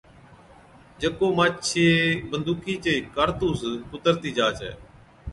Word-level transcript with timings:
جڪو 1.01 1.27
مانڇي 1.37 1.87
بندُوقِي 2.29 2.75
چي 2.83 2.93
ڪارتُوس 3.15 3.61
ڪُترتِي 3.91 4.31
جا 4.37 4.47
ڇَي۔ 4.57 4.71